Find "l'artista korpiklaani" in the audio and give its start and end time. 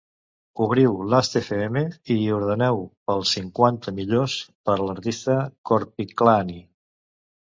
4.87-6.57